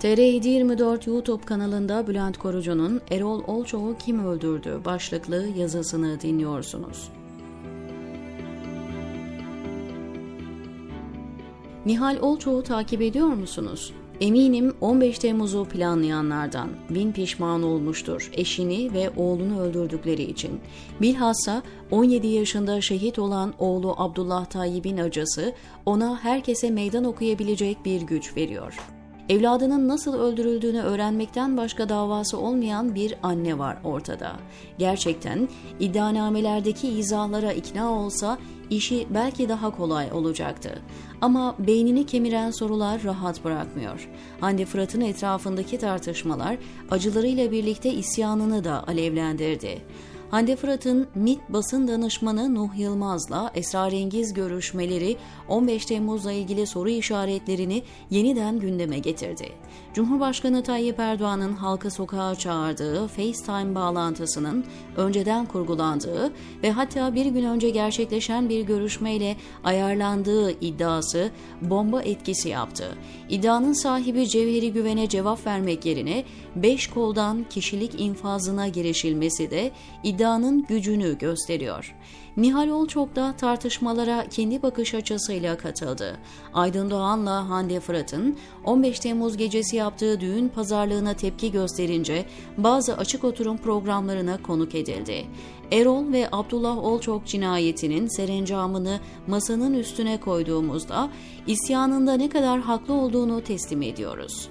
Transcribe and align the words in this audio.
TR724 0.00 1.10
YouTube 1.10 1.44
kanalında 1.44 2.06
Bülent 2.06 2.38
Korucu'nun 2.38 3.00
Erol 3.10 3.42
Olçoğ'u 3.46 3.96
kim 3.98 4.26
öldürdü 4.26 4.80
başlıklı 4.84 5.46
yazısını 5.56 6.20
dinliyorsunuz. 6.20 7.08
Nihal 11.86 12.18
Olçoğ'u 12.20 12.62
takip 12.62 13.02
ediyor 13.02 13.26
musunuz? 13.26 13.92
Eminim 14.20 14.74
15 14.80 15.18
Temmuz'u 15.18 15.64
planlayanlardan 15.64 16.68
bin 16.90 17.12
pişman 17.12 17.62
olmuştur 17.62 18.30
eşini 18.32 18.92
ve 18.92 19.10
oğlunu 19.16 19.60
öldürdükleri 19.60 20.22
için. 20.22 20.60
Bilhassa 21.00 21.62
17 21.90 22.26
yaşında 22.26 22.80
şehit 22.80 23.18
olan 23.18 23.54
oğlu 23.58 23.94
Abdullah 23.98 24.44
Tayyip'in 24.44 24.98
acısı 24.98 25.52
ona 25.86 26.24
herkese 26.24 26.70
meydan 26.70 27.04
okuyabilecek 27.04 27.84
bir 27.84 28.02
güç 28.02 28.36
veriyor. 28.36 28.74
Evladının 29.28 29.88
nasıl 29.88 30.14
öldürüldüğünü 30.14 30.80
öğrenmekten 30.80 31.56
başka 31.56 31.88
davası 31.88 32.38
olmayan 32.38 32.94
bir 32.94 33.14
anne 33.22 33.58
var 33.58 33.78
ortada. 33.84 34.32
Gerçekten 34.78 35.48
iddianamelerdeki 35.80 36.88
izahlara 36.88 37.52
ikna 37.52 37.92
olsa 37.92 38.38
işi 38.70 39.06
belki 39.10 39.48
daha 39.48 39.76
kolay 39.76 40.12
olacaktı. 40.12 40.82
Ama 41.20 41.54
beynini 41.58 42.06
kemiren 42.06 42.50
sorular 42.50 43.04
rahat 43.04 43.44
bırakmıyor. 43.44 44.08
Hande 44.40 44.64
Fırat'ın 44.64 45.00
etrafındaki 45.00 45.78
tartışmalar 45.78 46.56
acılarıyla 46.90 47.52
birlikte 47.52 47.92
isyanını 47.92 48.64
da 48.64 48.86
alevlendirdi. 48.86 49.82
Hande 50.34 50.56
Fırat'ın 50.56 51.06
MİT 51.14 51.40
basın 51.48 51.88
danışmanı 51.88 52.54
Nuh 52.54 52.78
Yılmaz'la 52.78 53.50
esrarengiz 53.54 54.34
görüşmeleri 54.34 55.16
15 55.48 55.86
Temmuz'la 55.86 56.32
ilgili 56.32 56.66
soru 56.66 56.88
işaretlerini 56.88 57.82
yeniden 58.10 58.58
gündeme 58.58 58.98
getirdi. 58.98 59.48
Cumhurbaşkanı 59.94 60.62
Tayyip 60.62 61.00
Erdoğan'ın 61.00 61.52
halka 61.52 61.90
sokağa 61.90 62.34
çağırdığı 62.34 63.08
FaceTime 63.08 63.74
bağlantısının 63.74 64.64
önceden 64.96 65.46
kurgulandığı 65.46 66.32
ve 66.62 66.70
hatta 66.70 67.14
bir 67.14 67.26
gün 67.26 67.44
önce 67.44 67.70
gerçekleşen 67.70 68.48
bir 68.48 68.62
görüşmeyle 68.62 69.36
ayarlandığı 69.64 70.50
iddiası 70.50 71.30
bomba 71.62 72.02
etkisi 72.02 72.48
yaptı. 72.48 72.98
İddianın 73.28 73.72
sahibi 73.72 74.28
Cevheri 74.28 74.72
Güven'e 74.72 75.08
cevap 75.08 75.46
vermek 75.46 75.86
yerine 75.86 76.24
beş 76.56 76.86
koldan 76.86 77.44
kişilik 77.50 78.00
infazına 78.00 78.68
girişilmesi 78.68 79.50
de 79.50 79.70
iddianın 80.24 80.64
gücünü 80.66 81.18
gösteriyor. 81.18 81.94
Nihal 82.36 82.68
Olçok 82.68 83.16
da 83.16 83.34
tartışmalara 83.36 84.28
kendi 84.30 84.62
bakış 84.62 84.94
açısıyla 84.94 85.56
katıldı. 85.56 86.18
Aydın 86.54 86.90
Doğan'la 86.90 87.48
Hande 87.48 87.80
Fırat'ın 87.80 88.36
15 88.64 89.00
Temmuz 89.00 89.36
gecesi 89.36 89.76
yaptığı 89.76 90.20
düğün 90.20 90.48
pazarlığına 90.48 91.14
tepki 91.14 91.52
gösterince 91.52 92.26
bazı 92.58 92.96
açık 92.96 93.24
oturum 93.24 93.56
programlarına 93.56 94.42
konuk 94.42 94.74
edildi. 94.74 95.24
Erol 95.72 96.12
ve 96.12 96.28
Abdullah 96.32 96.78
Olçok 96.84 97.26
cinayetinin 97.26 98.08
serencamını 98.08 99.00
masanın 99.26 99.74
üstüne 99.74 100.20
koyduğumuzda 100.20 101.10
isyanında 101.46 102.14
ne 102.14 102.28
kadar 102.28 102.60
haklı 102.60 102.94
olduğunu 102.94 103.40
teslim 103.40 103.82
ediyoruz. 103.82 104.48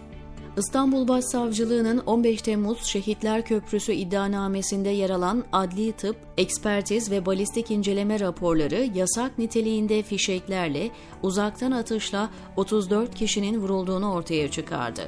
İstanbul 0.57 1.07
Başsavcılığı'nın 1.07 1.97
15 1.97 2.41
Temmuz 2.41 2.85
Şehitler 2.85 3.45
Köprüsü 3.45 3.93
iddianamesinde 3.93 4.89
yer 4.89 5.09
alan 5.09 5.43
adli 5.51 5.91
tıp, 5.91 6.15
ekspertiz 6.37 7.11
ve 7.11 7.25
balistik 7.25 7.71
inceleme 7.71 8.19
raporları 8.19 8.89
yasak 8.95 9.37
niteliğinde 9.37 10.03
fişeklerle 10.03 10.91
uzaktan 11.23 11.71
atışla 11.71 12.29
34 12.57 13.15
kişinin 13.15 13.61
vurulduğunu 13.61 14.13
ortaya 14.13 14.51
çıkardı. 14.51 15.01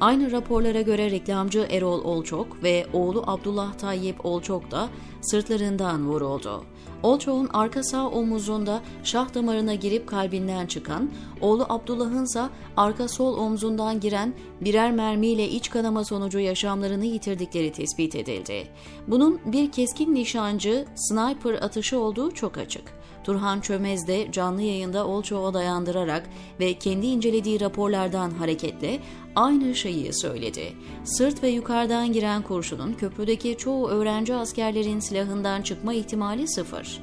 Aynı 0.00 0.32
raporlara 0.32 0.80
göre 0.80 1.10
reklamcı 1.10 1.66
Erol 1.70 2.04
Olçok 2.04 2.62
ve 2.62 2.86
oğlu 2.92 3.24
Abdullah 3.26 3.74
Tayyip 3.74 4.26
Olçok 4.26 4.70
da 4.70 4.88
sırtlarından 5.20 6.08
vuruldu. 6.08 6.64
Olçoğ'un 7.02 7.48
arka 7.52 7.82
sağ 7.82 8.08
omuzunda 8.08 8.80
şah 9.04 9.34
damarına 9.34 9.74
girip 9.74 10.06
kalbinden 10.06 10.66
çıkan, 10.66 11.10
oğlu 11.40 11.66
Abdullah'ın 11.68 12.24
ise 12.24 12.42
arka 12.76 13.08
sol 13.08 13.38
omzundan 13.38 14.00
giren 14.00 14.34
birer 14.60 14.92
mermiyle 14.92 15.48
iç 15.48 15.70
kanama 15.70 16.04
sonucu 16.04 16.38
yaşamlarını 16.38 17.04
yitirdikleri 17.04 17.72
tespit 17.72 18.14
edildi. 18.16 18.68
Bunun 19.08 19.40
bir 19.44 19.72
keskin 19.72 20.14
nişancı, 20.14 20.84
sniper 20.94 21.54
atışı 21.54 21.98
olduğu 21.98 22.30
çok 22.30 22.58
açık. 22.58 23.02
Turhan 23.24 23.60
Çömez 23.60 24.06
de 24.06 24.32
canlı 24.32 24.62
yayında 24.62 25.06
Olçoğ'a 25.06 25.54
dayandırarak 25.54 26.28
ve 26.60 26.74
kendi 26.74 27.06
incelediği 27.06 27.60
raporlardan 27.60 28.30
hareketle 28.30 29.00
aynı 29.36 29.74
şeyi 29.74 30.12
söyledi. 30.12 30.72
Sırt 31.04 31.42
ve 31.42 31.48
yukarıdan 31.48 32.12
giren 32.12 32.42
kurşunun 32.42 32.92
köprüdeki 32.92 33.56
çoğu 33.56 33.88
öğrenci 33.88 34.34
askerlerin 34.34 35.00
silahından 35.00 35.62
çıkma 35.62 35.94
ihtimali 35.94 36.48
sıfır. 36.48 37.00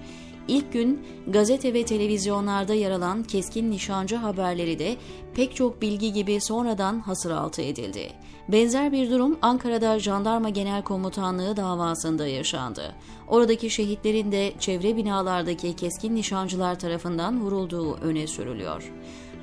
İlk 0.48 0.74
gün 0.74 1.06
gazete 1.28 1.74
ve 1.74 1.86
televizyonlarda 1.86 2.74
yer 2.74 2.92
alan 2.92 3.24
keskin 3.24 3.72
nişancı 3.72 4.16
haberleri 4.16 4.80
de 4.80 4.96
pek 5.36 5.56
çok 5.56 5.82
bilgi 5.82 6.14
gibi 6.14 6.42
sonradan 6.42 7.00
hasıraltı 7.00 7.62
edildi. 7.62 8.12
Benzer 8.48 8.92
bir 8.92 9.12
durum 9.12 9.38
Ankara'da 9.42 10.00
Jandarma 10.00 10.50
Genel 10.50 10.84
Komutanlığı 10.84 11.58
davasında 11.58 12.28
yaşandı. 12.28 12.96
Oradaki 13.28 13.70
şehitlerin 13.70 14.32
de 14.32 14.54
çevre 14.60 14.98
binalardaki 14.98 15.76
keskin 15.76 16.16
nişancılar 16.16 16.80
tarafından 16.80 17.42
vurulduğu 17.42 17.96
öne 17.96 18.28
sürülüyor. 18.28 18.92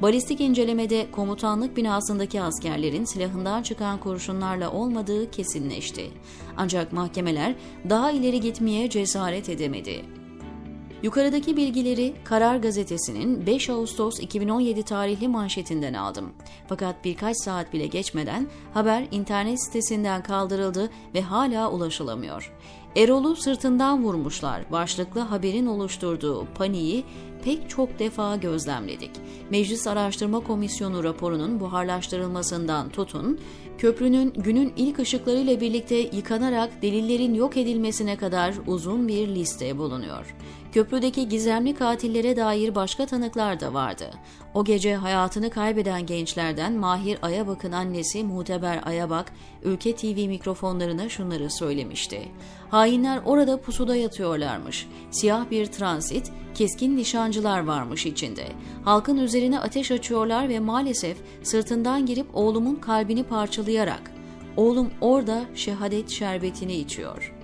Balistik 0.02 0.40
incelemede 0.40 1.10
komutanlık 1.10 1.76
binasındaki 1.76 2.42
askerlerin 2.42 3.04
silahından 3.04 3.62
çıkan 3.62 4.00
kurşunlarla 4.00 4.72
olmadığı 4.72 5.30
kesinleşti. 5.30 6.10
Ancak 6.56 6.92
mahkemeler 6.92 7.54
daha 7.88 8.10
ileri 8.10 8.40
gitmeye 8.40 8.90
cesaret 8.90 9.48
edemedi. 9.48 10.04
Yukarıdaki 11.02 11.56
bilgileri 11.56 12.14
Karar 12.24 12.56
Gazetesi'nin 12.56 13.46
5 13.46 13.70
Ağustos 13.70 14.20
2017 14.20 14.82
tarihli 14.82 15.28
manşetinden 15.28 15.94
aldım. 15.94 16.32
Fakat 16.68 17.04
birkaç 17.04 17.36
saat 17.36 17.72
bile 17.72 17.86
geçmeden 17.86 18.46
haber 18.74 19.06
internet 19.10 19.64
sitesinden 19.64 20.22
kaldırıldı 20.22 20.90
ve 21.14 21.22
hala 21.22 21.70
ulaşılamıyor. 21.70 22.52
Erol'u 22.96 23.36
sırtından 23.36 24.04
vurmuşlar 24.04 24.72
başlıklı 24.72 25.20
haberin 25.20 25.66
oluşturduğu 25.66 26.46
paniği 26.54 27.04
pek 27.44 27.70
çok 27.70 27.98
defa 27.98 28.36
gözlemledik. 28.36 29.10
Meclis 29.50 29.86
Araştırma 29.86 30.40
Komisyonu 30.40 31.04
raporunun 31.04 31.60
buharlaştırılmasından 31.60 32.88
tutun, 32.88 33.40
köprünün 33.78 34.32
günün 34.36 34.72
ilk 34.76 34.98
ışıklarıyla 34.98 35.60
birlikte 35.60 35.96
yıkanarak 35.96 36.82
delillerin 36.82 37.34
yok 37.34 37.56
edilmesine 37.56 38.16
kadar 38.16 38.54
uzun 38.66 39.08
bir 39.08 39.28
liste 39.28 39.78
bulunuyor. 39.78 40.34
Köprüdeki 40.72 41.28
gizemli 41.28 41.74
katillere 41.74 42.36
dair 42.36 42.74
başka 42.74 43.06
tanıklar 43.06 43.60
da 43.60 43.74
vardı. 43.74 44.10
O 44.56 44.65
gece 44.65 44.94
hayatını 44.94 45.50
kaybeden 45.50 46.06
gençlerden 46.06 46.72
Mahir 46.72 47.19
Ayabak'ın 47.22 47.72
annesi 47.72 48.25
Muteber 48.25 48.81
Ayabak, 48.84 49.33
Ülke 49.62 49.97
TV 49.97 50.28
mikrofonlarına 50.28 51.09
şunları 51.09 51.50
söylemişti. 51.50 52.28
Hainler 52.71 53.21
orada 53.25 53.61
pusuda 53.61 53.97
yatıyorlarmış. 53.97 54.89
Siyah 55.11 55.50
bir 55.50 55.67
transit, 55.67 56.33
keskin 56.55 56.97
nişancılar 56.97 57.61
varmış 57.65 58.06
içinde. 58.06 58.47
Halkın 58.84 59.17
üzerine 59.17 59.61
ateş 59.61 59.91
açıyorlar 59.91 60.49
ve 60.49 60.61
maalesef 60.61 61.17
sırtından 61.43 62.06
girip 62.06 62.27
oğlumun 62.34 62.75
kalbini 62.75 63.25
parçalayarak 63.25 64.12
Oğlum 64.56 64.91
orada 65.00 65.44
şehadet 65.55 66.11
şerbetini 66.11 66.75
içiyor. 66.75 67.37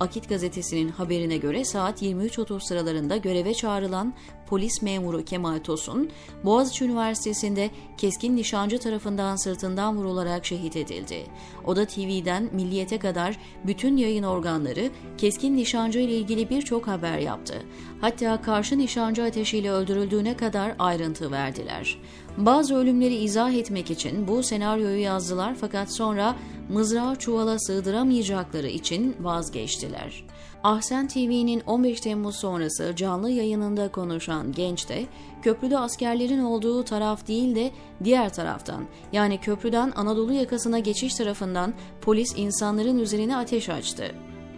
Akit 0.00 0.28
gazetesinin 0.28 0.88
haberine 0.88 1.36
göre 1.36 1.64
saat 1.64 2.02
23.30 2.02 2.60
sıralarında 2.60 3.16
göreve 3.16 3.54
çağrılan 3.54 4.14
polis 4.46 4.82
memuru 4.82 5.24
Kemal 5.24 5.58
Tosun, 5.58 6.10
Boğaziçi 6.44 6.84
Üniversitesi'nde 6.84 7.70
keskin 7.96 8.36
nişancı 8.36 8.78
tarafından 8.78 9.36
sırtından 9.36 9.96
vurularak 9.96 10.46
şehit 10.46 10.76
edildi. 10.76 11.26
Oda 11.64 11.84
TV'den 11.84 12.48
Milliyet'e 12.52 12.98
kadar 12.98 13.38
bütün 13.66 13.96
yayın 13.96 14.22
organları 14.22 14.90
keskin 15.18 15.56
nişancı 15.56 15.98
ile 15.98 16.16
ilgili 16.16 16.50
birçok 16.50 16.88
haber 16.88 17.18
yaptı. 17.18 17.62
Hatta 18.00 18.42
karşı 18.42 18.78
nişancı 18.78 19.24
ateşiyle 19.24 19.70
öldürüldüğüne 19.70 20.36
kadar 20.36 20.74
ayrıntı 20.78 21.30
verdiler. 21.30 21.98
Bazı 22.36 22.74
ölümleri 22.76 23.14
izah 23.14 23.52
etmek 23.52 23.90
için 23.90 24.28
bu 24.28 24.42
senaryoyu 24.42 25.00
yazdılar 25.00 25.54
fakat 25.60 25.94
sonra 25.94 26.36
mızrağı 26.68 27.16
çuvala 27.16 27.58
sığdıramayacakları 27.58 28.68
için 28.68 29.16
vazgeçtiler. 29.20 30.24
Ahsen 30.64 31.08
TV'nin 31.08 31.62
15 31.66 32.00
Temmuz 32.00 32.36
sonrası 32.36 32.92
canlı 32.96 33.30
yayınında 33.30 33.92
konuşan 33.92 34.52
genç 34.52 34.88
de 34.88 35.06
köprüde 35.42 35.78
askerlerin 35.78 36.38
olduğu 36.38 36.84
taraf 36.84 37.28
değil 37.28 37.54
de 37.54 37.70
diğer 38.04 38.32
taraftan 38.32 38.84
yani 39.12 39.40
köprüden 39.40 39.92
Anadolu 39.96 40.32
yakasına 40.32 40.78
geçiş 40.78 41.14
tarafından 41.14 41.74
polis 42.00 42.34
insanların 42.36 42.98
üzerine 42.98 43.36
ateş 43.36 43.68
açtı. 43.68 44.14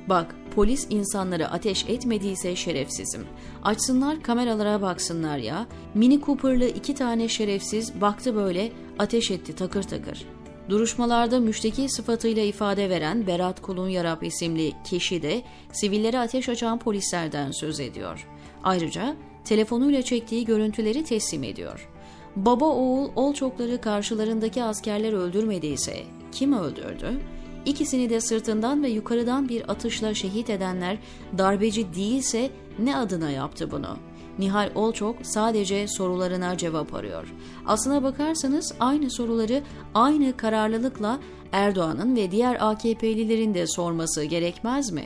Bak 0.08 0.34
polis 0.54 0.86
insanları 0.90 1.48
ateş 1.48 1.84
etmediyse 1.88 2.56
şerefsizim. 2.56 3.26
Açsınlar 3.62 4.22
kameralara 4.22 4.82
baksınlar 4.82 5.38
ya. 5.38 5.66
Mini 5.94 6.20
Cooper'lı 6.20 6.66
iki 6.66 6.94
tane 6.94 7.28
şerefsiz 7.28 8.00
baktı 8.00 8.34
böyle 8.34 8.72
ateş 8.98 9.30
etti 9.30 9.54
takır 9.54 9.82
takır. 9.82 10.35
Duruşmalarda 10.68 11.40
müşteki 11.40 11.88
sıfatıyla 11.88 12.42
ifade 12.42 12.90
veren 12.90 13.26
Berat 13.26 13.62
Kulun 13.62 13.88
Yarap 13.88 14.22
isimli 14.22 14.72
kişi 14.84 15.22
de 15.22 15.42
sivillere 15.72 16.18
ateş 16.18 16.48
açan 16.48 16.78
polislerden 16.78 17.50
söz 17.50 17.80
ediyor. 17.80 18.28
Ayrıca 18.64 19.16
telefonuyla 19.44 20.02
çektiği 20.02 20.44
görüntüleri 20.44 21.04
teslim 21.04 21.42
ediyor. 21.42 21.88
Baba 22.36 22.64
oğul 22.64 23.10
Olçokları 23.16 23.80
karşılarındaki 23.80 24.62
askerler 24.62 25.12
öldürmediyse 25.12 25.96
kim 26.32 26.52
öldürdü? 26.52 27.20
İkisini 27.66 28.10
de 28.10 28.20
sırtından 28.20 28.82
ve 28.82 28.88
yukarıdan 28.88 29.48
bir 29.48 29.70
atışla 29.70 30.14
şehit 30.14 30.50
edenler 30.50 30.98
darbeci 31.38 31.94
değilse 31.94 32.50
ne 32.78 32.96
adına 32.96 33.30
yaptı 33.30 33.70
bunu? 33.70 33.96
Nihal 34.38 34.70
Olçok 34.74 35.16
sadece 35.22 35.88
sorularına 35.88 36.56
cevap 36.56 36.94
arıyor. 36.94 37.34
Aslına 37.66 38.02
bakarsanız 38.02 38.74
aynı 38.80 39.10
soruları 39.10 39.62
aynı 39.94 40.36
kararlılıkla 40.36 41.18
Erdoğan'ın 41.52 42.16
ve 42.16 42.30
diğer 42.30 42.56
AKP'lilerin 42.60 43.54
de 43.54 43.66
sorması 43.66 44.24
gerekmez 44.24 44.92
mi? 44.92 45.04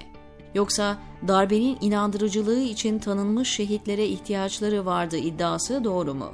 Yoksa 0.55 0.97
darbenin 1.29 1.79
inandırıcılığı 1.81 2.61
için 2.61 2.99
tanınmış 2.99 3.49
şehitlere 3.49 4.07
ihtiyaçları 4.07 4.87
vardı 4.87 5.17
iddiası 5.17 5.85
doğru 5.85 6.15
mu? 6.15 6.33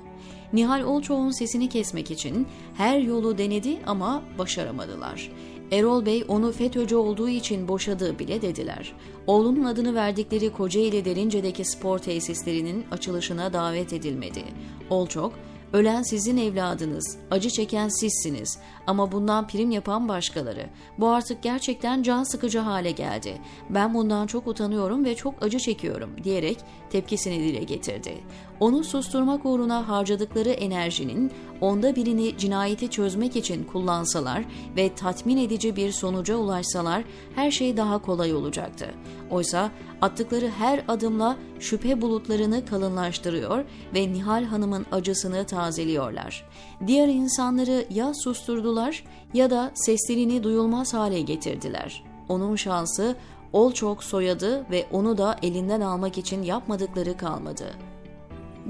Nihal 0.52 0.82
Olçok'un 0.82 1.31
sesini 1.31 1.69
kesmek 1.69 2.10
için 2.10 2.46
her 2.75 2.99
yolu 2.99 3.38
denedi 3.38 3.78
ama 3.87 4.22
başaramadılar. 4.38 5.31
Erol 5.72 6.06
Bey 6.06 6.24
onu 6.28 6.52
FETÖ'cü 6.52 6.96
olduğu 6.96 7.28
için 7.28 7.68
boşadığı 7.68 8.18
bile 8.18 8.42
dediler. 8.42 8.92
Oğlunun 9.26 9.64
adını 9.64 9.94
verdikleri 9.94 10.52
Kocaeli 10.52 11.04
Derince'deki 11.04 11.64
spor 11.64 11.98
tesislerinin 11.98 12.86
açılışına 12.90 13.52
davet 13.52 13.92
edilmedi. 13.92 14.44
Olçok, 14.90 15.32
Ölen 15.72 16.02
sizin 16.02 16.36
evladınız, 16.36 17.18
acı 17.30 17.50
çeken 17.50 17.88
sizsiniz 17.88 18.58
ama 18.86 19.12
bundan 19.12 19.46
prim 19.46 19.70
yapan 19.70 20.08
başkaları. 20.08 20.66
Bu 20.98 21.08
artık 21.08 21.42
gerçekten 21.42 22.02
can 22.02 22.22
sıkıcı 22.22 22.58
hale 22.58 22.90
geldi. 22.90 23.38
Ben 23.70 23.94
bundan 23.94 24.26
çok 24.26 24.46
utanıyorum 24.46 25.04
ve 25.04 25.14
çok 25.14 25.42
acı 25.42 25.58
çekiyorum 25.58 26.10
diyerek 26.24 26.58
tepkisini 26.90 27.40
dile 27.40 27.64
getirdi. 27.64 28.14
Onu 28.60 28.84
susturmak 28.84 29.46
uğruna 29.46 29.88
harcadıkları 29.88 30.48
enerjinin 30.48 31.32
onda 31.60 31.96
birini 31.96 32.38
cinayeti 32.38 32.90
çözmek 32.90 33.36
için 33.36 33.64
kullansalar 33.64 34.44
ve 34.76 34.94
tatmin 34.94 35.36
edici 35.36 35.76
bir 35.76 35.92
sonuca 35.92 36.36
ulaşsalar 36.36 37.04
her 37.34 37.50
şey 37.50 37.76
daha 37.76 37.98
kolay 37.98 38.34
olacaktı. 38.34 38.94
Oysa 39.30 39.70
attıkları 40.02 40.48
her 40.48 40.84
adımla 40.88 41.36
şüphe 41.60 42.02
bulutlarını 42.02 42.66
kalınlaştırıyor 42.66 43.64
ve 43.94 44.12
Nihal 44.12 44.44
Hanım'ın 44.44 44.86
acısını 44.92 45.44
tazeliyorlar. 45.44 46.44
Diğer 46.86 47.08
insanları 47.08 47.86
ya 47.90 48.14
susturdular 48.14 49.04
ya 49.34 49.50
da 49.50 49.70
seslerini 49.74 50.42
duyulmaz 50.42 50.94
hale 50.94 51.20
getirdiler. 51.20 52.04
Onun 52.28 52.56
şansı 52.56 53.16
ol 53.52 53.72
çok 53.72 54.04
soyadı 54.04 54.70
ve 54.70 54.86
onu 54.92 55.18
da 55.18 55.36
elinden 55.42 55.80
almak 55.80 56.18
için 56.18 56.42
yapmadıkları 56.42 57.16
kalmadı. 57.16 57.85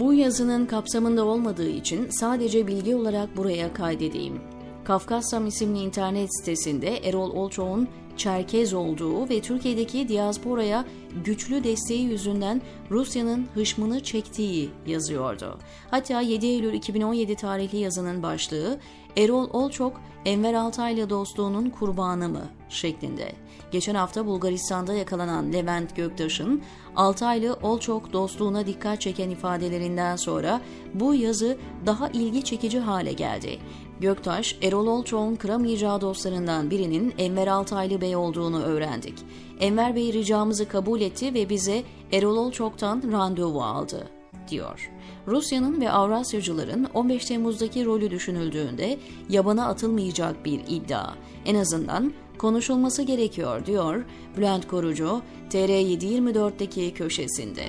Bu 0.01 0.15
yazının 0.15 0.67
kapsamında 0.67 1.25
olmadığı 1.25 1.69
için 1.69 2.09
sadece 2.11 2.67
bilgi 2.67 2.95
olarak 2.95 3.37
buraya 3.37 3.75
kaydedeyim. 3.75 4.41
Kafkassam 4.85 5.47
isimli 5.47 5.79
internet 5.79 6.29
sitesinde 6.39 6.97
Erol 6.97 7.31
Olçoğ'un 7.31 7.89
Çerkez 8.17 8.75
olduğu 8.75 9.29
ve 9.29 9.41
Türkiye'deki 9.41 10.09
diasporaya 10.09 10.85
güçlü 11.25 11.65
desteği 11.65 12.03
yüzünden 12.03 12.63
Rusya'nın 12.91 13.47
hışmını 13.55 14.03
çektiği 14.03 14.71
yazıyordu. 14.87 15.59
Hatta 15.91 16.21
7 16.21 16.47
Eylül 16.47 16.75
2017 16.75 17.37
tarihli 17.37 17.79
yazının 17.79 18.23
başlığı 18.23 18.79
Erol 19.17 19.51
Olçok, 19.53 20.01
Enver 20.25 20.55
Altay'la 20.55 21.11
dostluğunun 21.11 21.71
kurbanı 21.71 22.29
mı 22.29 22.49
şeklinde. 22.69 23.33
Geçen 23.71 23.95
hafta 23.95 24.27
Bulgaristan'da 24.27 24.95
yakalanan 24.95 25.53
Levent 25.53 25.97
Göktaş'ın 25.97 26.63
Altaylı 26.97 27.59
Olçok 27.63 28.13
dostluğuna 28.13 28.67
dikkat 28.67 29.01
çeken 29.01 29.31
ifadelerinden 29.31 30.17
sonra 30.17 30.61
bu 30.95 31.15
yazı 31.15 31.57
daha 31.87 32.09
ilgi 32.09 32.43
çekici 32.43 32.79
hale 32.79 33.13
geldi. 33.13 33.59
Göktaş, 34.01 34.59
Erol 34.63 34.87
Olçok'un 34.87 35.37
kıramayacağı 35.37 36.01
dostlarından 36.01 36.71
birinin 36.71 37.15
Enver 37.19 37.47
Altaylı 37.47 38.01
Bey 38.07 38.17
olduğunu 38.17 38.63
öğrendik. 38.63 39.15
Enver 39.61 39.97
Bey 39.97 40.13
ricamızı 40.13 40.69
kabul 40.69 41.01
etti 41.01 41.35
ve 41.35 41.49
bize 41.49 41.83
Erol 42.13 42.37
Olçok'tan 42.37 43.03
randevu 43.13 43.63
aldı, 43.63 44.09
diyor. 44.49 44.91
Rusya'nın 45.27 45.81
ve 45.81 45.91
Avrasyacıların 45.91 46.87
15 46.95 47.25
Temmuz'daki 47.25 47.85
rolü 47.85 48.11
düşünüldüğünde 48.11 48.99
yabana 49.29 49.69
atılmayacak 49.69 50.45
bir 50.45 50.61
iddia. 50.69 51.15
En 51.47 51.55
azından 51.55 52.13
konuşulması 52.39 53.03
gerekiyor 53.03 53.67
diyor 53.67 54.05
Bülent 54.37 54.69
Korucu 54.69 55.23
TR724'deki 55.51 56.95
köşesinde. 56.95 57.65